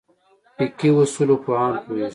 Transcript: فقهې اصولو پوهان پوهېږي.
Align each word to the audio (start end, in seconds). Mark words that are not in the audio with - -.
فقهې 0.55 0.89
اصولو 1.01 1.35
پوهان 1.43 1.73
پوهېږي. 1.83 2.09